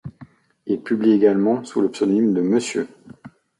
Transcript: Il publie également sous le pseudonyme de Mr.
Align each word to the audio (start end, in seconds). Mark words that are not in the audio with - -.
Il 0.65 0.81
publie 0.81 1.11
également 1.11 1.63
sous 1.63 1.79
le 1.79 1.91
pseudonyme 1.91 2.33
de 2.33 2.41
Mr. 2.41 2.87